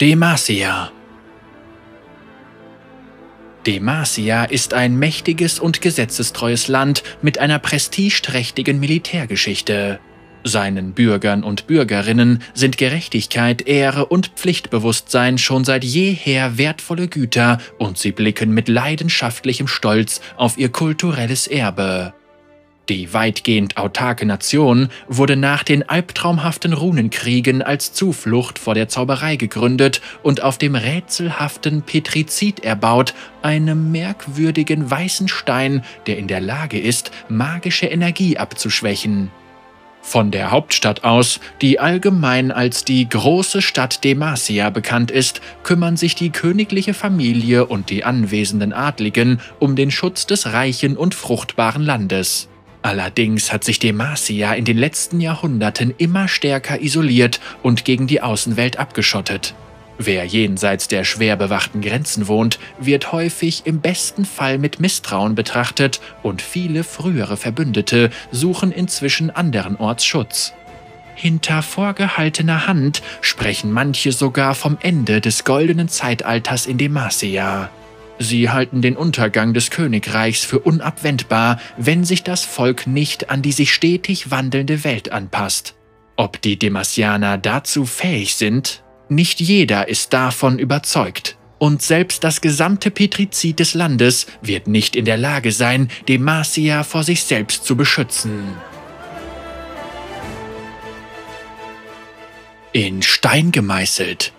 Demacia 0.00 0.90
Demacia 3.66 4.44
ist 4.44 4.72
ein 4.72 4.98
mächtiges 4.98 5.58
und 5.58 5.82
gesetzestreues 5.82 6.68
Land 6.68 7.02
mit 7.20 7.36
einer 7.36 7.58
prestigeträchtigen 7.58 8.80
Militärgeschichte. 8.80 10.00
Seinen 10.42 10.94
Bürgern 10.94 11.44
und 11.44 11.66
Bürgerinnen 11.66 12.42
sind 12.54 12.78
Gerechtigkeit, 12.78 13.66
Ehre 13.68 14.06
und 14.06 14.28
Pflichtbewusstsein 14.28 15.36
schon 15.36 15.64
seit 15.66 15.84
jeher 15.84 16.56
wertvolle 16.56 17.08
Güter 17.08 17.58
und 17.78 17.98
sie 17.98 18.12
blicken 18.12 18.52
mit 18.54 18.68
leidenschaftlichem 18.68 19.68
Stolz 19.68 20.22
auf 20.38 20.56
ihr 20.56 20.70
kulturelles 20.70 21.46
Erbe. 21.46 22.14
Die 22.90 23.14
weitgehend 23.14 23.76
autarke 23.76 24.26
Nation 24.26 24.88
wurde 25.06 25.36
nach 25.36 25.62
den 25.62 25.88
albtraumhaften 25.88 26.72
Runenkriegen 26.72 27.62
als 27.62 27.92
Zuflucht 27.92 28.58
vor 28.58 28.74
der 28.74 28.88
Zauberei 28.88 29.36
gegründet 29.36 30.00
und 30.24 30.42
auf 30.42 30.58
dem 30.58 30.74
rätselhaften 30.74 31.82
Petrizid 31.82 32.64
erbaut, 32.64 33.14
einem 33.42 33.92
merkwürdigen 33.92 34.90
weißen 34.90 35.28
Stein, 35.28 35.84
der 36.08 36.18
in 36.18 36.26
der 36.26 36.40
Lage 36.40 36.80
ist, 36.80 37.12
magische 37.28 37.86
Energie 37.86 38.38
abzuschwächen. 38.38 39.30
Von 40.02 40.32
der 40.32 40.50
Hauptstadt 40.50 41.04
aus, 41.04 41.38
die 41.62 41.78
allgemein 41.78 42.50
als 42.50 42.84
die 42.84 43.08
große 43.08 43.62
Stadt 43.62 44.02
Demacia 44.02 44.68
bekannt 44.70 45.12
ist, 45.12 45.40
kümmern 45.62 45.96
sich 45.96 46.16
die 46.16 46.30
königliche 46.30 46.94
Familie 46.94 47.66
und 47.66 47.88
die 47.88 48.02
anwesenden 48.02 48.72
Adligen 48.72 49.40
um 49.60 49.76
den 49.76 49.92
Schutz 49.92 50.26
des 50.26 50.52
reichen 50.52 50.96
und 50.96 51.14
fruchtbaren 51.14 51.84
Landes. 51.84 52.49
Allerdings 52.82 53.52
hat 53.52 53.62
sich 53.62 53.78
Demacia 53.78 54.54
in 54.54 54.64
den 54.64 54.78
letzten 54.78 55.20
Jahrhunderten 55.20 55.94
immer 55.98 56.28
stärker 56.28 56.80
isoliert 56.80 57.40
und 57.62 57.84
gegen 57.84 58.06
die 58.06 58.22
Außenwelt 58.22 58.78
abgeschottet. 58.78 59.54
Wer 59.98 60.24
jenseits 60.24 60.88
der 60.88 61.04
schwer 61.04 61.36
bewachten 61.36 61.82
Grenzen 61.82 62.26
wohnt, 62.26 62.58
wird 62.78 63.12
häufig 63.12 63.66
im 63.66 63.80
besten 63.80 64.24
Fall 64.24 64.56
mit 64.56 64.80
Misstrauen 64.80 65.34
betrachtet 65.34 66.00
und 66.22 66.40
viele 66.40 66.84
frühere 66.84 67.36
Verbündete 67.36 68.08
suchen 68.32 68.72
inzwischen 68.72 69.28
anderenorts 69.28 70.06
Schutz. 70.06 70.54
Hinter 71.14 71.60
vorgehaltener 71.60 72.66
Hand 72.66 73.02
sprechen 73.20 73.72
manche 73.72 74.12
sogar 74.12 74.54
vom 74.54 74.78
Ende 74.80 75.20
des 75.20 75.44
goldenen 75.44 75.90
Zeitalters 75.90 76.64
in 76.64 76.78
Demacia. 76.78 77.68
Sie 78.22 78.50
halten 78.50 78.82
den 78.82 78.98
Untergang 78.98 79.54
des 79.54 79.70
Königreichs 79.70 80.44
für 80.44 80.58
unabwendbar, 80.58 81.58
wenn 81.78 82.04
sich 82.04 82.22
das 82.22 82.44
Volk 82.44 82.86
nicht 82.86 83.30
an 83.30 83.40
die 83.40 83.52
sich 83.52 83.72
stetig 83.72 84.30
wandelnde 84.30 84.84
Welt 84.84 85.10
anpasst. 85.10 85.74
Ob 86.16 86.38
die 86.42 86.58
Demasianer 86.58 87.38
dazu 87.38 87.86
fähig 87.86 88.34
sind, 88.34 88.84
nicht 89.08 89.40
jeder 89.40 89.88
ist 89.88 90.12
davon 90.12 90.58
überzeugt. 90.58 91.38
Und 91.58 91.80
selbst 91.80 92.22
das 92.22 92.42
gesamte 92.42 92.90
Petrizid 92.90 93.58
des 93.58 93.72
Landes 93.72 94.26
wird 94.42 94.68
nicht 94.68 94.96
in 94.96 95.06
der 95.06 95.16
Lage 95.16 95.50
sein, 95.50 95.88
Demacia 96.06 96.84
vor 96.84 97.04
sich 97.04 97.22
selbst 97.24 97.64
zu 97.64 97.74
beschützen. 97.74 98.48
In 102.74 103.00
Stein 103.00 103.50
gemeißelt. 103.50 104.34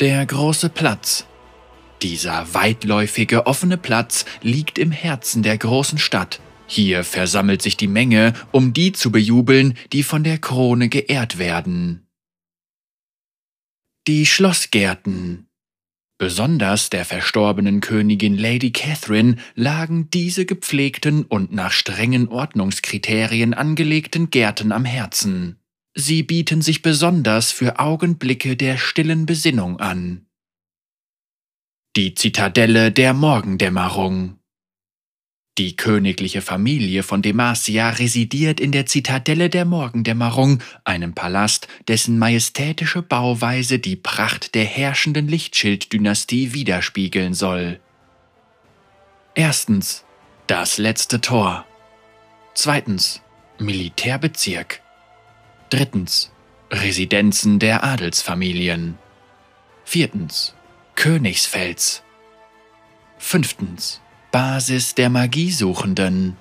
Der 0.00 0.24
große 0.24 0.70
Platz. 0.70 1.26
Dieser 2.02 2.52
weitläufige 2.54 3.46
offene 3.46 3.78
Platz 3.78 4.24
liegt 4.42 4.78
im 4.78 4.92
Herzen 4.92 5.42
der 5.42 5.56
großen 5.56 5.98
Stadt. 5.98 6.40
Hier 6.66 7.04
versammelt 7.04 7.62
sich 7.62 7.76
die 7.76 7.88
Menge, 7.88 8.34
um 8.50 8.72
die 8.72 8.92
zu 8.92 9.10
bejubeln, 9.12 9.74
die 9.92 10.02
von 10.02 10.24
der 10.24 10.38
Krone 10.38 10.88
geehrt 10.88 11.38
werden. 11.38 12.06
Die 14.06 14.26
Schlossgärten. 14.26 15.46
Besonders 16.18 16.90
der 16.90 17.04
verstorbenen 17.04 17.80
Königin 17.80 18.36
Lady 18.38 18.72
Catherine 18.72 19.36
lagen 19.54 20.08
diese 20.10 20.46
gepflegten 20.46 21.24
und 21.24 21.52
nach 21.52 21.72
strengen 21.72 22.28
Ordnungskriterien 22.28 23.52
angelegten 23.52 24.30
Gärten 24.30 24.72
am 24.72 24.84
Herzen. 24.84 25.58
Sie 25.94 26.22
bieten 26.22 26.62
sich 26.62 26.82
besonders 26.82 27.52
für 27.52 27.78
Augenblicke 27.78 28.56
der 28.56 28.76
stillen 28.76 29.26
Besinnung 29.26 29.78
an. 29.78 30.25
Die 31.96 32.14
Zitadelle 32.14 32.92
der 32.92 33.14
Morgendämmerung. 33.14 34.38
Die 35.56 35.76
königliche 35.76 36.42
Familie 36.42 37.02
von 37.02 37.22
Demacia 37.22 37.88
residiert 37.88 38.60
in 38.60 38.70
der 38.70 38.84
Zitadelle 38.84 39.48
der 39.48 39.64
Morgendämmerung, 39.64 40.62
einem 40.84 41.14
Palast, 41.14 41.68
dessen 41.88 42.18
majestätische 42.18 43.00
Bauweise 43.00 43.78
die 43.78 43.96
Pracht 43.96 44.54
der 44.54 44.66
herrschenden 44.66 45.26
Lichtschilddynastie 45.26 46.52
widerspiegeln 46.52 47.32
soll. 47.32 47.80
Erstens 49.34 50.04
das 50.48 50.76
letzte 50.76 51.22
Tor. 51.22 51.64
Zweitens 52.52 53.22
Militärbezirk. 53.58 54.82
Drittens 55.70 56.30
Residenzen 56.70 57.58
der 57.58 57.84
Adelsfamilien. 57.84 58.98
Viertens 59.86 60.55
Königsfels. 60.96 62.02
Fünftens 63.18 64.00
Basis 64.32 64.94
der 64.94 65.08
Magiesuchenden. 65.08 66.36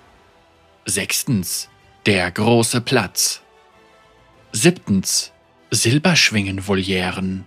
Sechstens. 0.86 1.70
Der 2.06 2.32
große 2.32 2.82
Platz. 2.82 3.42
Siebtens. 4.52 5.32
Silberschwingenvolieren. 5.72 7.46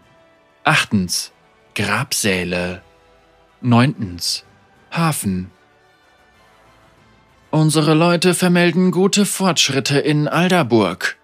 Achtens. 0.65 1.33
Grabsäle. 1.75 2.83
Neuntens. 3.61 4.45
Hafen. 4.91 5.51
Unsere 7.51 7.95
Leute 7.95 8.35
vermelden 8.35 8.91
gute 8.91 9.27
Fortschritte 9.27 9.99
in 9.99 10.29
Alderburg. 10.29 11.19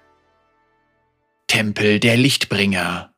Tempel 1.47 2.01
der 2.01 2.17
Lichtbringer. 2.17 3.14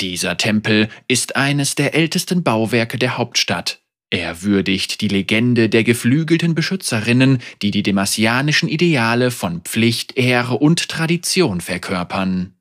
Dieser 0.00 0.36
Tempel 0.36 0.88
ist 1.06 1.36
eines 1.36 1.76
der 1.76 1.94
ältesten 1.94 2.42
Bauwerke 2.42 2.98
der 2.98 3.16
Hauptstadt. 3.16 3.80
Er 4.10 4.42
würdigt 4.42 5.00
die 5.00 5.08
Legende 5.08 5.68
der 5.68 5.82
geflügelten 5.82 6.54
Beschützerinnen, 6.54 7.38
die 7.62 7.70
die 7.70 7.82
demasianischen 7.82 8.68
Ideale 8.68 9.30
von 9.30 9.62
Pflicht, 9.62 10.16
Ehre 10.16 10.54
und 10.58 10.88
Tradition 10.88 11.60
verkörpern. 11.60 12.54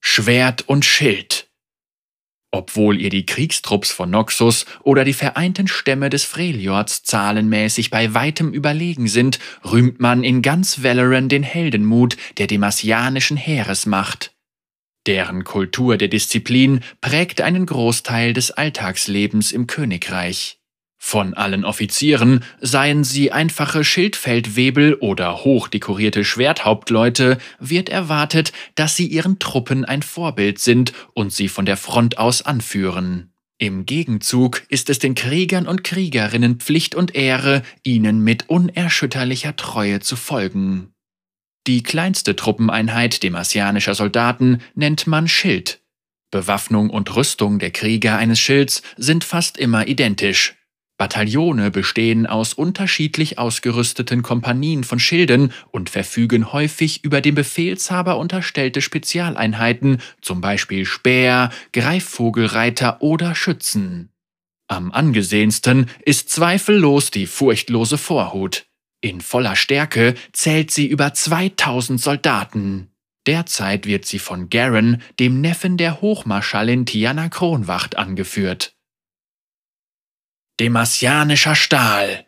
Schwert 0.00 0.68
und 0.68 0.84
Schild 0.84 1.48
Obwohl 2.52 3.00
ihr 3.00 3.10
die 3.10 3.26
Kriegstrupps 3.26 3.90
von 3.90 4.10
Noxus 4.10 4.66
oder 4.82 5.04
die 5.04 5.12
vereinten 5.12 5.66
Stämme 5.66 6.10
des 6.10 6.24
Freljords 6.24 7.02
zahlenmäßig 7.02 7.90
bei 7.90 8.14
weitem 8.14 8.52
überlegen 8.52 9.08
sind, 9.08 9.40
rühmt 9.64 10.00
man 10.00 10.22
in 10.22 10.42
ganz 10.42 10.82
Valoran 10.82 11.28
den 11.28 11.42
Heldenmut 11.42 12.16
der 12.38 12.46
demasianischen 12.46 13.36
Heeresmacht. 13.36 14.35
Deren 15.06 15.44
Kultur 15.44 15.96
der 15.96 16.08
Disziplin 16.08 16.80
prägt 17.00 17.40
einen 17.40 17.66
Großteil 17.66 18.32
des 18.32 18.50
Alltagslebens 18.50 19.52
im 19.52 19.66
Königreich. 19.66 20.58
Von 20.98 21.34
allen 21.34 21.64
Offizieren, 21.64 22.42
seien 22.60 23.04
sie 23.04 23.30
einfache 23.30 23.84
Schildfeldwebel 23.84 24.94
oder 24.94 25.44
hochdekorierte 25.44 26.24
Schwerthauptleute, 26.24 27.38
wird 27.60 27.88
erwartet, 27.88 28.52
dass 28.74 28.96
sie 28.96 29.06
ihren 29.06 29.38
Truppen 29.38 29.84
ein 29.84 30.02
Vorbild 30.02 30.58
sind 30.58 30.92
und 31.14 31.32
sie 31.32 31.48
von 31.48 31.66
der 31.66 31.76
Front 31.76 32.18
aus 32.18 32.42
anführen. 32.42 33.30
Im 33.58 33.86
Gegenzug 33.86 34.64
ist 34.68 34.90
es 34.90 34.98
den 34.98 35.14
Kriegern 35.14 35.68
und 35.68 35.84
Kriegerinnen 35.84 36.56
Pflicht 36.56 36.94
und 36.94 37.14
Ehre, 37.14 37.62
ihnen 37.84 38.24
mit 38.24 38.48
unerschütterlicher 38.48 39.54
Treue 39.54 40.00
zu 40.00 40.16
folgen. 40.16 40.92
Die 41.66 41.82
kleinste 41.82 42.36
Truppeneinheit 42.36 43.22
demasianischer 43.22 43.94
Soldaten 43.94 44.62
nennt 44.74 45.06
man 45.06 45.26
Schild. 45.26 45.80
Bewaffnung 46.30 46.90
und 46.90 47.14
Rüstung 47.16 47.58
der 47.58 47.70
Krieger 47.70 48.16
eines 48.16 48.38
Schilds 48.38 48.82
sind 48.96 49.24
fast 49.24 49.58
immer 49.58 49.88
identisch. 49.88 50.54
Bataillone 50.98 51.70
bestehen 51.70 52.26
aus 52.26 52.54
unterschiedlich 52.54 53.38
ausgerüsteten 53.38 54.22
Kompanien 54.22 54.82
von 54.82 54.98
Schilden 54.98 55.52
und 55.70 55.90
verfügen 55.90 56.52
häufig 56.52 57.04
über 57.04 57.20
dem 57.20 57.34
Befehlshaber 57.34 58.16
unterstellte 58.16 58.80
Spezialeinheiten, 58.80 59.98
zum 60.22 60.40
Beispiel 60.40 60.86
Speer, 60.86 61.50
Greifvogelreiter 61.72 63.02
oder 63.02 63.34
Schützen. 63.34 64.10
Am 64.68 64.90
angesehensten 64.90 65.90
ist 66.04 66.30
zweifellos 66.30 67.10
die 67.10 67.26
furchtlose 67.26 67.98
Vorhut. 67.98 68.66
In 69.00 69.20
voller 69.20 69.56
Stärke 69.56 70.14
zählt 70.32 70.70
sie 70.70 70.86
über 70.86 71.12
2000 71.12 72.00
Soldaten. 72.00 72.90
Derzeit 73.26 73.86
wird 73.86 74.04
sie 74.04 74.18
von 74.18 74.50
Garen, 74.50 75.02
dem 75.18 75.40
Neffen 75.40 75.76
der 75.76 76.00
Hochmarschallin 76.00 76.86
Tiana 76.86 77.28
Kronwacht, 77.28 77.96
angeführt. 77.96 78.76
Demasianischer 80.60 81.54
Stahl. 81.54 82.26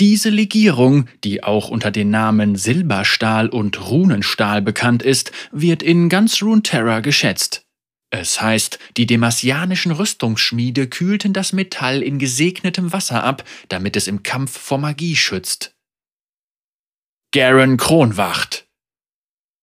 Diese 0.00 0.30
Legierung, 0.30 1.08
die 1.22 1.44
auch 1.44 1.68
unter 1.68 1.90
den 1.90 2.10
Namen 2.10 2.56
Silberstahl 2.56 3.50
und 3.50 3.90
Runenstahl 3.90 4.62
bekannt 4.62 5.02
ist, 5.02 5.30
wird 5.52 5.82
in 5.82 6.08
ganz 6.08 6.42
Runeterra 6.42 7.00
geschätzt. 7.00 7.69
Es 8.10 8.40
heißt, 8.40 8.78
die 8.96 9.06
demasianischen 9.06 9.92
Rüstungsschmiede 9.92 10.88
kühlten 10.88 11.32
das 11.32 11.52
Metall 11.52 12.02
in 12.02 12.18
gesegnetem 12.18 12.92
Wasser 12.92 13.22
ab, 13.22 13.44
damit 13.68 13.96
es 13.96 14.08
im 14.08 14.22
Kampf 14.22 14.58
vor 14.58 14.78
Magie 14.78 15.16
schützt. 15.16 15.76
Garen 17.32 17.76
Kronwacht 17.76 18.66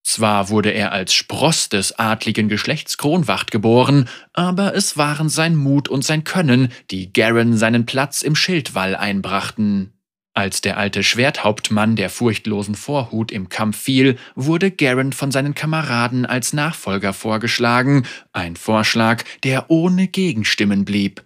zwar 0.08 0.48
wurde 0.48 0.70
er 0.70 0.94
als 0.94 1.14
Spross 1.14 1.68
des 1.68 2.00
adligen 2.00 2.48
Geschlechts 2.48 2.98
Kronwacht 2.98 3.52
geboren, 3.52 4.08
aber 4.32 4.74
es 4.74 4.96
waren 4.96 5.28
sein 5.28 5.58
Mut 5.58 5.90
und 5.90 6.06
sein 6.06 6.24
Können, 6.24 6.72
die 6.92 7.12
Garen 7.12 7.58
seinen 7.58 7.86
Platz 7.86 8.22
im 8.22 8.34
Schildwall 8.34 8.96
einbrachten. 8.96 9.97
Als 10.38 10.62
der 10.62 10.78
alte 10.78 11.02
Schwerthauptmann 11.02 11.96
der 11.96 12.12
furchtlosen 12.12 12.76
Vorhut 12.76 13.32
im 13.32 13.50
Kampf 13.50 13.76
fiel, 13.76 14.20
wurde 14.36 14.70
Garen 14.70 15.12
von 15.12 15.32
seinen 15.32 15.56
Kameraden 15.56 16.28
als 16.28 16.54
Nachfolger 16.54 17.14
vorgeschlagen, 17.14 18.06
ein 18.34 18.56
Vorschlag, 18.56 19.24
der 19.44 19.72
ohne 19.72 20.08
Gegenstimmen 20.08 20.86
blieb. 20.86 21.26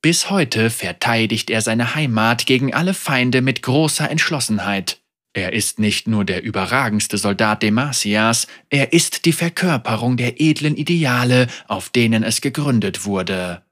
Bis 0.00 0.30
heute 0.30 0.70
verteidigt 0.70 1.50
er 1.50 1.60
seine 1.60 1.94
Heimat 1.94 2.46
gegen 2.46 2.72
alle 2.72 2.94
Feinde 2.94 3.42
mit 3.42 3.60
großer 3.60 4.10
Entschlossenheit. 4.10 5.02
Er 5.34 5.52
ist 5.52 5.78
nicht 5.78 6.08
nur 6.08 6.24
der 6.24 6.42
überragendste 6.42 7.18
Soldat 7.18 7.62
Demasias, 7.62 8.46
er 8.70 8.94
ist 8.94 9.26
die 9.26 9.34
Verkörperung 9.34 10.16
der 10.16 10.40
edlen 10.40 10.78
Ideale, 10.78 11.48
auf 11.66 11.90
denen 11.90 12.22
es 12.22 12.40
gegründet 12.40 13.04
wurde. 13.04 13.62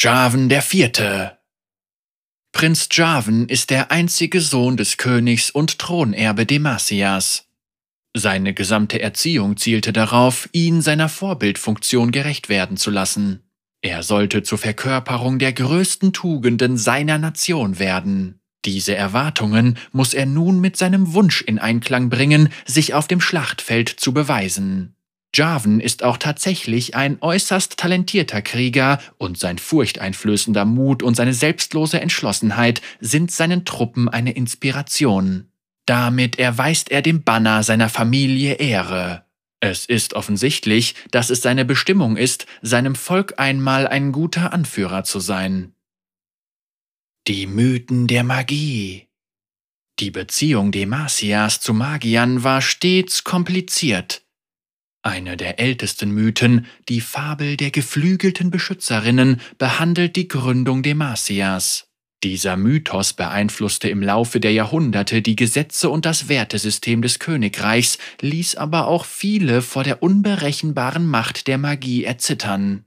Jarvan 0.00 0.48
der 0.48 0.62
Vierte 0.62 1.33
Prinz 2.54 2.88
Jarvan 2.92 3.46
ist 3.48 3.70
der 3.70 3.90
einzige 3.90 4.40
Sohn 4.40 4.76
des 4.76 4.96
Königs 4.96 5.50
und 5.50 5.80
Thronerbe 5.80 6.46
Demasias. 6.46 7.48
Seine 8.16 8.54
gesamte 8.54 9.02
Erziehung 9.02 9.56
zielte 9.56 9.92
darauf, 9.92 10.48
ihn 10.52 10.80
seiner 10.80 11.08
Vorbildfunktion 11.08 12.12
gerecht 12.12 12.48
werden 12.48 12.76
zu 12.76 12.92
lassen. 12.92 13.42
Er 13.82 14.04
sollte 14.04 14.44
zur 14.44 14.58
Verkörperung 14.58 15.40
der 15.40 15.52
größten 15.52 16.12
Tugenden 16.12 16.78
seiner 16.78 17.18
Nation 17.18 17.80
werden. 17.80 18.38
Diese 18.64 18.94
Erwartungen 18.94 19.76
muss 19.90 20.14
er 20.14 20.24
nun 20.24 20.60
mit 20.60 20.76
seinem 20.76 21.12
Wunsch 21.12 21.42
in 21.42 21.58
Einklang 21.58 22.08
bringen, 22.08 22.50
sich 22.64 22.94
auf 22.94 23.08
dem 23.08 23.20
Schlachtfeld 23.20 23.88
zu 23.88 24.14
beweisen. 24.14 24.94
Jarvan 25.34 25.80
ist 25.80 26.02
auch 26.02 26.16
tatsächlich 26.16 26.94
ein 26.94 27.18
äußerst 27.20 27.76
talentierter 27.76 28.40
Krieger 28.42 29.00
und 29.18 29.38
sein 29.38 29.58
furchteinflößender 29.58 30.64
Mut 30.64 31.02
und 31.02 31.14
seine 31.14 31.34
selbstlose 31.34 32.00
Entschlossenheit 32.00 32.80
sind 33.00 33.30
seinen 33.30 33.64
Truppen 33.64 34.08
eine 34.08 34.32
Inspiration. 34.32 35.48
Damit 35.86 36.38
erweist 36.38 36.90
er 36.90 37.02
dem 37.02 37.24
Banner 37.24 37.62
seiner 37.62 37.88
Familie 37.88 38.54
Ehre. 38.54 39.24
Es 39.60 39.86
ist 39.86 40.14
offensichtlich, 40.14 40.94
dass 41.10 41.30
es 41.30 41.42
seine 41.42 41.64
Bestimmung 41.64 42.16
ist, 42.16 42.46
seinem 42.62 42.94
Volk 42.94 43.34
einmal 43.38 43.86
ein 43.86 44.12
guter 44.12 44.52
Anführer 44.52 45.04
zu 45.04 45.20
sein. 45.20 45.74
Die 47.26 47.46
Mythen 47.46 48.06
der 48.06 48.24
Magie. 48.24 49.08
Die 50.00 50.10
Beziehung 50.10 50.72
Demasias 50.72 51.60
zu 51.60 51.72
Magiern 51.72 52.44
war 52.44 52.60
stets 52.60 53.24
kompliziert. 53.24 54.23
Eine 55.06 55.36
der 55.36 55.60
ältesten 55.60 56.12
Mythen, 56.12 56.64
die 56.88 57.02
Fabel 57.02 57.58
der 57.58 57.70
geflügelten 57.70 58.50
Beschützerinnen, 58.50 59.38
behandelt 59.58 60.16
die 60.16 60.28
Gründung 60.28 60.82
Demasias. 60.82 61.88
Dieser 62.22 62.56
Mythos 62.56 63.12
beeinflusste 63.12 63.90
im 63.90 64.00
Laufe 64.00 64.40
der 64.40 64.54
Jahrhunderte 64.54 65.20
die 65.20 65.36
Gesetze 65.36 65.90
und 65.90 66.06
das 66.06 66.30
Wertesystem 66.30 67.02
des 67.02 67.18
Königreichs, 67.18 67.98
ließ 68.22 68.54
aber 68.54 68.86
auch 68.86 69.04
viele 69.04 69.60
vor 69.60 69.84
der 69.84 70.02
unberechenbaren 70.02 71.06
Macht 71.06 71.48
der 71.48 71.58
Magie 71.58 72.04
erzittern. 72.04 72.86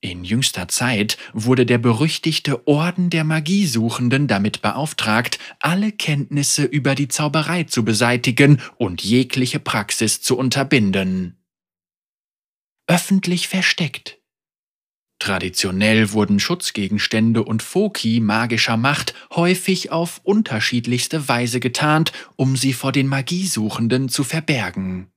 In 0.00 0.24
jüngster 0.24 0.68
Zeit 0.68 1.18
wurde 1.34 1.66
der 1.66 1.76
berüchtigte 1.76 2.66
Orden 2.66 3.10
der 3.10 3.24
Magiesuchenden 3.24 4.26
damit 4.26 4.62
beauftragt, 4.62 5.38
alle 5.60 5.92
Kenntnisse 5.92 6.64
über 6.64 6.94
die 6.94 7.08
Zauberei 7.08 7.64
zu 7.64 7.84
beseitigen 7.84 8.62
und 8.78 9.04
jegliche 9.04 9.58
Praxis 9.58 10.22
zu 10.22 10.38
unterbinden. 10.38 11.37
Öffentlich 12.88 13.48
versteckt. 13.48 14.18
Traditionell 15.18 16.12
wurden 16.12 16.40
Schutzgegenstände 16.40 17.42
und 17.42 17.62
Foki 17.62 18.18
magischer 18.20 18.78
Macht 18.78 19.14
häufig 19.34 19.90
auf 19.90 20.20
unterschiedlichste 20.24 21.28
Weise 21.28 21.60
getarnt, 21.60 22.12
um 22.36 22.56
sie 22.56 22.72
vor 22.72 22.92
den 22.92 23.06
Magiesuchenden 23.06 24.08
zu 24.08 24.24
verbergen. 24.24 25.10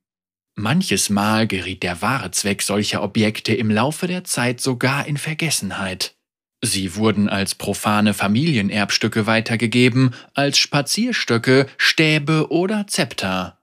Manches 0.56 1.10
Mal 1.10 1.48
geriet 1.48 1.82
der 1.82 2.02
wahre 2.02 2.32
Zweck 2.32 2.62
solcher 2.62 3.02
Objekte 3.04 3.54
im 3.54 3.72
Laufe 3.72 4.06
der 4.08 4.26
Zeit 4.26 4.60
sogar 4.60 5.08
in 5.08 5.18
Vergessenheit. 5.18 6.18
Sie 6.62 6.96
wurden 6.96 7.30
als 7.30 7.56
profane 7.56 8.14
Familienerbstücke 8.14 9.28
weitergegeben, 9.28 10.14
als 10.34 10.58
Spazierstöcke, 10.58 11.68
Stäbe 11.78 12.52
oder 12.52 12.86
Zepter. 12.88 13.60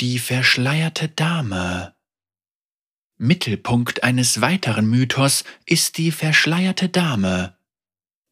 Die 0.00 0.18
verschleierte 0.18 1.08
Dame 1.08 1.93
Mittelpunkt 3.16 4.02
eines 4.02 4.40
weiteren 4.40 4.86
Mythos 4.86 5.44
ist 5.66 5.98
die 5.98 6.10
verschleierte 6.10 6.88
Dame, 6.88 7.56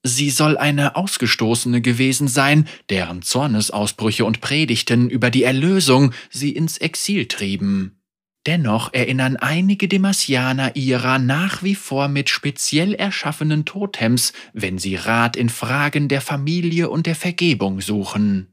Sie 0.05 0.31
soll 0.31 0.59
eine 0.59 0.97
Ausgestoßene 0.97 1.81
gewesen 1.81 2.27
sein, 2.27 2.67
deren 2.91 3.23
Zornesausbrüche 3.23 4.25
und 4.25 4.41
Predigten 4.41 5.09
über 5.09 5.31
die 5.31 5.45
Erlösung 5.45 6.13
sie 6.29 6.51
ins 6.51 6.79
Exil 6.79 7.27
trieben. 7.27 8.01
Dennoch 8.47 8.93
erinnern 8.93 9.37
einige 9.37 9.87
Demasianer 9.87 10.75
ihrer 10.75 11.21
nach 11.21 11.63
wie 11.63 11.77
vor 11.77 12.09
mit 12.09 12.29
speziell 12.29 12.95
erschaffenen 12.95 13.65
Totems, 13.65 14.33
wenn 14.53 14.79
sie 14.79 14.97
Rat 14.97 15.37
in 15.37 15.49
Fragen 15.49 16.09
der 16.09 16.21
Familie 16.21 16.91
und 16.91 17.07
der 17.07 17.15
Vergebung 17.15 17.81
suchen. 17.81 18.49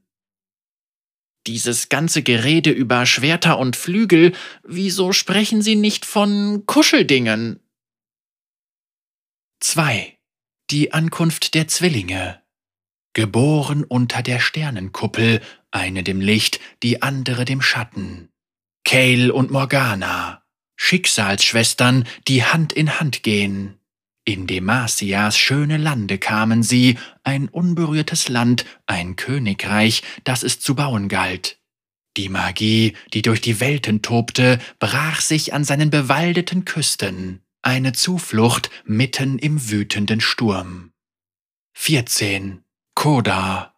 Dieses 1.48 1.90
ganze 1.90 2.22
Gerede 2.22 2.72
über 2.72 3.06
Schwerter 3.06 3.58
und 3.58 3.76
Flügel, 3.76 4.34
wieso 4.64 5.14
sprechen 5.14 5.62
Sie 5.62 5.76
nicht 5.76 6.06
von 6.06 6.66
Kuscheldingen? 6.66 7.60
2. 9.62 10.18
Die 10.70 10.94
Ankunft 10.94 11.54
der 11.54 11.68
Zwillinge. 11.68 12.42
Geboren 13.14 13.84
unter 13.84 14.22
der 14.22 14.40
Sternenkuppel, 14.40 15.42
eine 15.72 16.04
dem 16.04 16.22
Licht, 16.22 16.60
die 16.84 17.02
andere 17.02 17.46
dem 17.46 17.62
Schatten. 17.62 18.30
Kale 18.86 19.34
und 19.34 19.52
Morgana, 19.52 20.44
Schicksalsschwestern, 20.76 22.08
die 22.28 22.44
Hand 22.44 22.74
in 22.74 23.00
Hand 23.00 23.24
gehen. 23.24 23.79
In 24.30 24.46
Demasias 24.46 25.40
schöne 25.40 25.78
Lande 25.78 26.20
kamen 26.20 26.62
sie, 26.62 27.00
ein 27.24 27.50
unberührtes 27.50 28.30
Land, 28.30 28.64
ein 28.86 29.16
Königreich, 29.16 30.04
das 30.24 30.44
es 30.44 30.60
zu 30.60 30.76
bauen 30.76 31.08
galt. 31.08 31.58
Die 32.16 32.30
Magie, 32.30 32.96
die 33.12 33.24
durch 33.24 33.42
die 33.42 33.60
Welten 33.60 34.04
tobte, 34.04 34.60
brach 34.78 35.22
sich 35.22 35.56
an 35.56 35.64
seinen 35.64 35.90
bewaldeten 35.90 36.64
Küsten 36.64 37.42
eine 37.64 37.92
Zuflucht 37.92 38.70
mitten 38.86 39.40
im 39.40 39.72
wütenden 39.72 40.22
Sturm. 40.22 40.92
14. 41.74 42.64
Koda 42.94 43.74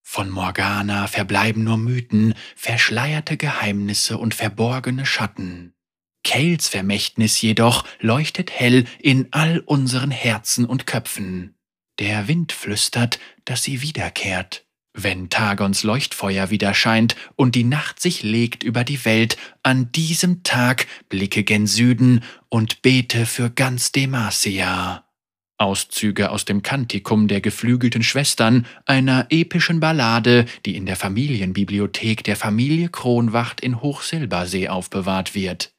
Von 0.00 0.30
Morgana 0.30 1.08
verbleiben 1.08 1.62
nur 1.62 1.76
Mythen, 1.76 2.32
verschleierte 2.56 3.36
Geheimnisse 3.36 4.16
und 4.16 4.32
verborgene 4.32 5.04
Schatten. 5.04 5.73
Kales 6.24 6.68
Vermächtnis 6.68 7.40
jedoch 7.40 7.84
leuchtet 8.00 8.50
hell 8.50 8.84
in 8.98 9.28
all 9.30 9.60
unseren 9.60 10.10
Herzen 10.10 10.64
und 10.64 10.86
Köpfen. 10.86 11.54
Der 12.00 12.26
Wind 12.26 12.50
flüstert, 12.52 13.20
dass 13.44 13.62
sie 13.62 13.82
wiederkehrt. 13.82 14.64
Wenn 14.96 15.28
Tagons 15.28 15.82
Leuchtfeuer 15.82 16.50
wieder 16.50 16.72
scheint 16.72 17.16
und 17.34 17.56
die 17.56 17.64
Nacht 17.64 18.00
sich 18.00 18.22
legt 18.22 18.62
über 18.62 18.84
die 18.84 19.04
Welt, 19.04 19.36
an 19.62 19.90
diesem 19.92 20.44
Tag 20.44 20.86
blicke 21.08 21.42
gen 21.42 21.66
Süden 21.66 22.22
und 22.48 22.80
bete 22.82 23.26
für 23.26 23.50
ganz 23.50 23.92
Demacia. 23.92 25.04
Auszüge 25.58 26.30
aus 26.30 26.44
dem 26.44 26.62
Kantikum 26.62 27.28
der 27.28 27.40
geflügelten 27.40 28.02
Schwestern, 28.02 28.66
einer 28.86 29.26
epischen 29.30 29.80
Ballade, 29.80 30.46
die 30.64 30.76
in 30.76 30.86
der 30.86 30.96
Familienbibliothek 30.96 32.24
der 32.24 32.36
Familie 32.36 32.88
Kronwacht 32.88 33.60
in 33.60 33.80
Hochsilbersee 33.80 34.68
aufbewahrt 34.68 35.34
wird. 35.34 35.73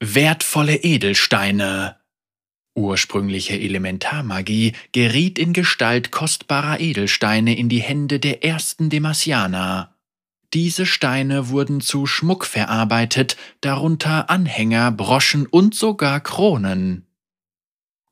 Wertvolle 0.00 0.76
Edelsteine 0.76 1.96
Ursprüngliche 2.76 3.58
Elementarmagie 3.58 4.74
geriet 4.92 5.38
in 5.38 5.54
Gestalt 5.54 6.10
kostbarer 6.10 6.78
Edelsteine 6.78 7.56
in 7.56 7.70
die 7.70 7.80
Hände 7.80 8.20
der 8.20 8.44
ersten 8.44 8.90
Demasianer. 8.90 9.96
Diese 10.52 10.84
Steine 10.84 11.48
wurden 11.48 11.80
zu 11.80 12.04
Schmuck 12.04 12.44
verarbeitet, 12.44 13.38
darunter 13.62 14.28
Anhänger, 14.28 14.92
Broschen 14.92 15.46
und 15.46 15.74
sogar 15.74 16.20
Kronen. 16.20 17.06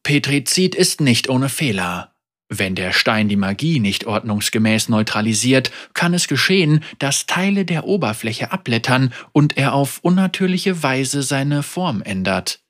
Petrizid 0.03 0.75
ist 0.75 1.03
nicht 1.03 1.29
ohne 1.29 1.51
Fehler. 1.51 2.14
Wenn 2.57 2.77
der 2.77 2.93
Stein 2.93 3.29
die 3.29 3.35
Magie 3.35 3.81
nicht 3.81 4.07
ordnungsgemäß 4.07 4.89
neutralisiert, 4.89 5.73
kann 5.93 6.15
es 6.15 6.29
geschehen, 6.29 6.85
dass 7.01 7.27
Teile 7.27 7.65
der 7.65 7.85
Oberfläche 7.85 8.53
abblättern 8.53 9.13
und 9.33 9.57
er 9.57 9.75
auf 9.75 9.99
unnatürliche 10.03 10.85
Weise 10.85 11.25
seine 11.25 11.65
Form 11.65 12.01
ändert. 12.01 12.61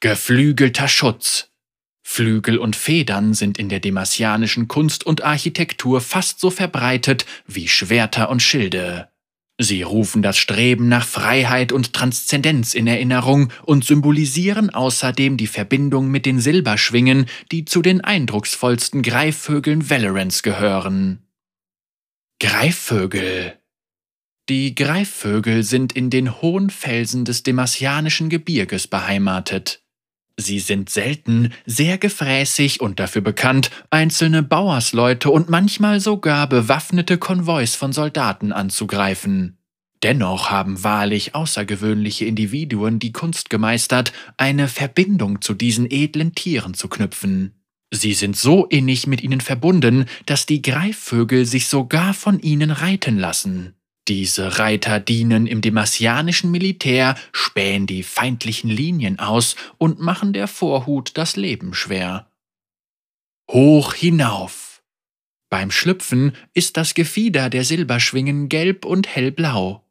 Geflügelter 0.00 0.88
Schutz 0.88 1.50
Flügel 2.02 2.58
und 2.58 2.74
Federn 2.74 3.34
sind 3.34 3.56
in 3.56 3.68
der 3.68 3.78
demasianischen 3.78 4.66
Kunst 4.66 5.06
und 5.06 5.22
Architektur 5.22 6.00
fast 6.00 6.40
so 6.40 6.50
verbreitet 6.50 7.26
wie 7.46 7.68
Schwerter 7.68 8.30
und 8.30 8.42
Schilde. 8.42 9.10
Sie 9.58 9.82
rufen 9.82 10.20
das 10.20 10.36
Streben 10.36 10.88
nach 10.88 11.06
Freiheit 11.06 11.70
und 11.70 11.92
Transzendenz 11.92 12.74
in 12.74 12.88
Erinnerung 12.88 13.52
und 13.62 13.84
symbolisieren 13.84 14.70
außerdem 14.70 15.36
die 15.36 15.46
Verbindung 15.46 16.10
mit 16.10 16.26
den 16.26 16.40
Silberschwingen, 16.40 17.26
die 17.52 17.64
zu 17.64 17.80
den 17.80 18.00
eindrucksvollsten 18.00 19.02
Greifvögeln 19.02 19.88
Valorants 19.88 20.42
gehören. 20.42 21.22
Greifvögel 22.40 23.56
Die 24.48 24.74
Greifvögel 24.74 25.62
sind 25.62 25.92
in 25.92 26.10
den 26.10 26.42
hohen 26.42 26.68
Felsen 26.68 27.24
des 27.24 27.44
demasianischen 27.44 28.30
Gebirges 28.30 28.88
beheimatet. 28.88 29.83
Sie 30.36 30.58
sind 30.58 30.90
selten, 30.90 31.52
sehr 31.64 31.96
gefräßig 31.96 32.80
und 32.80 32.98
dafür 32.98 33.22
bekannt, 33.22 33.70
einzelne 33.90 34.42
Bauersleute 34.42 35.30
und 35.30 35.48
manchmal 35.48 36.00
sogar 36.00 36.48
bewaffnete 36.48 37.18
Konvois 37.18 37.76
von 37.76 37.92
Soldaten 37.92 38.52
anzugreifen. 38.52 39.58
Dennoch 40.02 40.50
haben 40.50 40.82
wahrlich 40.82 41.34
außergewöhnliche 41.34 42.26
Individuen 42.26 42.98
die 42.98 43.12
Kunst 43.12 43.48
gemeistert, 43.48 44.12
eine 44.36 44.68
Verbindung 44.68 45.40
zu 45.40 45.54
diesen 45.54 45.90
edlen 45.90 46.34
Tieren 46.34 46.74
zu 46.74 46.88
knüpfen. 46.88 47.54
Sie 47.90 48.12
sind 48.12 48.36
so 48.36 48.66
innig 48.66 49.06
mit 49.06 49.22
ihnen 49.22 49.40
verbunden, 49.40 50.06
dass 50.26 50.46
die 50.46 50.62
Greifvögel 50.62 51.46
sich 51.46 51.68
sogar 51.68 52.12
von 52.12 52.40
ihnen 52.40 52.72
reiten 52.72 53.18
lassen. 53.18 53.76
Diese 54.06 54.58
Reiter 54.58 55.00
dienen 55.00 55.46
im 55.46 55.62
demasianischen 55.62 56.50
Militär, 56.50 57.16
spähen 57.32 57.86
die 57.86 58.02
feindlichen 58.02 58.68
Linien 58.68 59.18
aus 59.18 59.56
und 59.78 59.98
machen 59.98 60.34
der 60.34 60.46
Vorhut 60.46 61.16
das 61.16 61.36
Leben 61.36 61.72
schwer. 61.72 62.30
Hoch 63.50 63.94
hinauf. 63.94 64.82
Beim 65.48 65.70
Schlüpfen 65.70 66.32
ist 66.52 66.76
das 66.76 66.94
Gefieder 66.94 67.48
der 67.48 67.64
Silberschwingen 67.64 68.48
gelb 68.48 68.84
und 68.84 69.08
hellblau. 69.08 69.86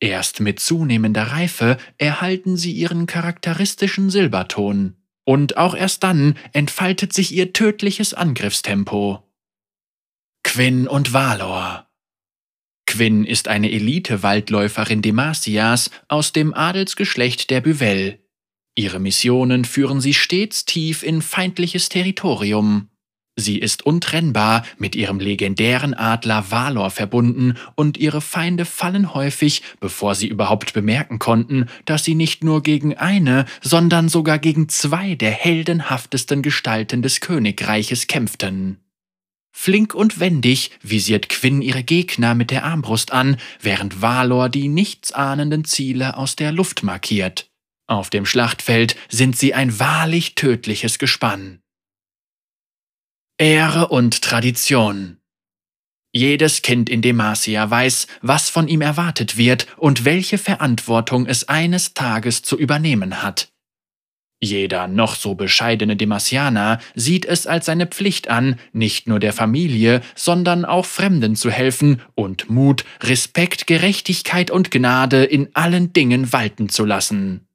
Erst 0.00 0.40
mit 0.40 0.58
zunehmender 0.58 1.24
Reife 1.24 1.76
erhalten 1.98 2.56
sie 2.56 2.72
ihren 2.72 3.06
charakteristischen 3.06 4.10
Silberton. 4.10 4.96
Und 5.24 5.56
auch 5.56 5.74
erst 5.74 6.02
dann 6.02 6.36
entfaltet 6.52 7.12
sich 7.12 7.32
ihr 7.32 7.52
tödliches 7.52 8.14
Angriffstempo. 8.14 9.22
Quinn 10.42 10.88
und 10.88 11.12
Valor 11.12 11.86
Quinn 12.92 13.24
ist 13.24 13.48
eine 13.48 13.72
Elite-Waldläuferin 13.72 15.00
Demasias 15.00 15.90
aus 16.08 16.32
dem 16.32 16.52
Adelsgeschlecht 16.52 17.48
der 17.48 17.62
Büvel. 17.62 18.18
Ihre 18.74 19.00
Missionen 19.00 19.64
führen 19.64 20.02
sie 20.02 20.12
stets 20.12 20.66
tief 20.66 21.02
in 21.02 21.22
feindliches 21.22 21.88
Territorium. 21.88 22.90
Sie 23.34 23.58
ist 23.58 23.86
untrennbar 23.86 24.66
mit 24.76 24.94
ihrem 24.94 25.20
legendären 25.20 25.94
Adler 25.94 26.50
Valor 26.50 26.90
verbunden 26.90 27.54
und 27.76 27.96
ihre 27.96 28.20
Feinde 28.20 28.66
fallen 28.66 29.14
häufig, 29.14 29.62
bevor 29.80 30.14
sie 30.14 30.28
überhaupt 30.28 30.74
bemerken 30.74 31.18
konnten, 31.18 31.70
dass 31.86 32.04
sie 32.04 32.14
nicht 32.14 32.44
nur 32.44 32.62
gegen 32.62 32.94
eine, 32.98 33.46
sondern 33.62 34.10
sogar 34.10 34.38
gegen 34.38 34.68
zwei 34.68 35.14
der 35.14 35.30
heldenhaftesten 35.30 36.42
Gestalten 36.42 37.00
des 37.00 37.22
Königreiches 37.22 38.06
kämpften. 38.06 38.81
Flink 39.52 39.94
und 39.94 40.18
wendig 40.18 40.70
visiert 40.82 41.28
Quinn 41.28 41.62
ihre 41.62 41.84
Gegner 41.84 42.34
mit 42.34 42.50
der 42.50 42.64
Armbrust 42.64 43.12
an, 43.12 43.36
während 43.60 44.00
Valor 44.02 44.48
die 44.48 44.68
nichtsahnenden 44.68 45.64
Ziele 45.64 46.16
aus 46.16 46.34
der 46.36 46.50
Luft 46.52 46.82
markiert. 46.82 47.50
Auf 47.86 48.10
dem 48.10 48.26
Schlachtfeld 48.26 48.96
sind 49.10 49.36
sie 49.36 49.54
ein 49.54 49.78
wahrlich 49.78 50.34
tödliches 50.34 50.98
Gespann. 50.98 51.60
Ehre 53.38 53.88
und 53.88 54.22
Tradition 54.22 55.18
Jedes 56.14 56.62
Kind 56.62 56.88
in 56.90 57.02
Demacia 57.02 57.70
weiß, 57.70 58.06
was 58.20 58.50
von 58.50 58.68
ihm 58.68 58.80
erwartet 58.80 59.36
wird 59.36 59.66
und 59.78 60.04
welche 60.04 60.38
Verantwortung 60.38 61.26
es 61.26 61.48
eines 61.48 61.94
Tages 61.94 62.42
zu 62.42 62.58
übernehmen 62.58 63.22
hat. 63.22 63.51
Jeder 64.44 64.88
noch 64.88 65.14
so 65.14 65.36
bescheidene 65.36 65.94
Demasianer 65.94 66.80
sieht 66.96 67.26
es 67.26 67.46
als 67.46 67.66
seine 67.66 67.86
Pflicht 67.86 68.26
an, 68.26 68.56
nicht 68.72 69.06
nur 69.06 69.20
der 69.20 69.32
Familie, 69.32 70.00
sondern 70.16 70.64
auch 70.64 70.84
Fremden 70.84 71.36
zu 71.36 71.48
helfen 71.48 72.00
und 72.16 72.50
Mut, 72.50 72.84
Respekt, 73.04 73.68
Gerechtigkeit 73.68 74.50
und 74.50 74.72
Gnade 74.72 75.22
in 75.22 75.50
allen 75.54 75.92
Dingen 75.92 76.32
walten 76.32 76.68
zu 76.68 76.84
lassen. 76.84 77.46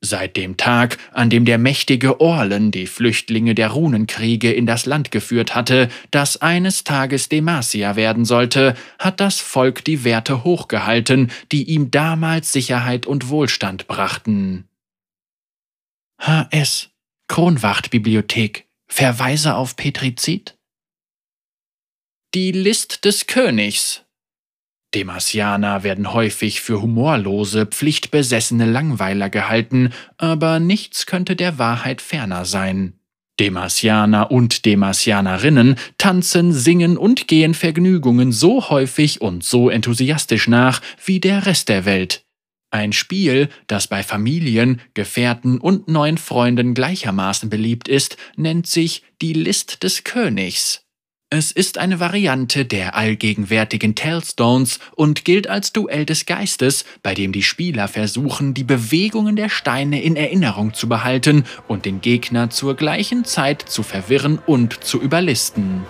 Seit 0.00 0.36
dem 0.36 0.56
Tag, 0.56 0.98
an 1.12 1.30
dem 1.30 1.46
der 1.46 1.58
mächtige 1.58 2.20
Orlen 2.20 2.70
die 2.70 2.86
Flüchtlinge 2.86 3.56
der 3.56 3.70
Runenkriege 3.70 4.52
in 4.52 4.66
das 4.66 4.86
Land 4.86 5.10
geführt 5.10 5.56
hatte, 5.56 5.88
das 6.12 6.40
eines 6.40 6.84
Tages 6.84 7.28
Demacia 7.28 7.96
werden 7.96 8.24
sollte, 8.24 8.76
hat 9.00 9.18
das 9.18 9.40
Volk 9.40 9.84
die 9.84 10.04
Werte 10.04 10.44
hochgehalten, 10.44 11.32
die 11.50 11.64
ihm 11.64 11.90
damals 11.90 12.52
Sicherheit 12.52 13.04
und 13.04 13.30
Wohlstand 13.30 13.88
brachten. 13.88 14.68
HS 16.18 16.90
Kronwachtbibliothek 17.28 18.66
Verweise 18.88 19.54
auf 19.54 19.76
Petrizid? 19.76 20.56
Die 22.34 22.52
List 22.52 23.04
des 23.04 23.26
Königs 23.26 24.04
Demasianer 24.94 25.82
werden 25.82 26.12
häufig 26.12 26.60
für 26.62 26.80
humorlose, 26.80 27.66
pflichtbesessene 27.66 28.64
Langweiler 28.64 29.28
gehalten, 29.28 29.92
aber 30.16 30.58
nichts 30.58 31.06
könnte 31.06 31.36
der 31.36 31.58
Wahrheit 31.58 32.00
ferner 32.00 32.44
sein. 32.44 32.98
Demasianer 33.38 34.30
und 34.30 34.64
Demasianerinnen 34.64 35.76
tanzen, 35.98 36.52
singen 36.52 36.96
und 36.96 37.28
gehen 37.28 37.54
Vergnügungen 37.54 38.32
so 38.32 38.70
häufig 38.70 39.20
und 39.20 39.44
so 39.44 39.68
enthusiastisch 39.68 40.48
nach 40.48 40.80
wie 41.04 41.20
der 41.20 41.46
Rest 41.46 41.68
der 41.68 41.84
Welt. 41.84 42.25
Ein 42.70 42.92
Spiel, 42.92 43.48
das 43.68 43.86
bei 43.86 44.02
Familien, 44.02 44.80
Gefährten 44.94 45.58
und 45.58 45.88
neuen 45.88 46.18
Freunden 46.18 46.74
gleichermaßen 46.74 47.48
beliebt 47.48 47.88
ist, 47.88 48.16
nennt 48.36 48.66
sich 48.66 49.02
die 49.22 49.32
List 49.32 49.82
des 49.82 50.04
Königs. 50.04 50.82
Es 51.28 51.50
ist 51.50 51.78
eine 51.78 51.98
Variante 51.98 52.64
der 52.64 52.94
allgegenwärtigen 52.94 53.96
Tellstones 53.96 54.78
und 54.94 55.24
gilt 55.24 55.48
als 55.48 55.72
Duell 55.72 56.06
des 56.06 56.24
Geistes, 56.24 56.84
bei 57.02 57.14
dem 57.14 57.32
die 57.32 57.42
Spieler 57.42 57.88
versuchen, 57.88 58.54
die 58.54 58.62
Bewegungen 58.62 59.34
der 59.34 59.48
Steine 59.48 60.02
in 60.02 60.14
Erinnerung 60.14 60.72
zu 60.72 60.88
behalten 60.88 61.44
und 61.66 61.84
den 61.84 62.00
Gegner 62.00 62.50
zur 62.50 62.76
gleichen 62.76 63.24
Zeit 63.24 63.62
zu 63.62 63.82
verwirren 63.82 64.38
und 64.46 64.84
zu 64.84 65.02
überlisten. 65.02 65.82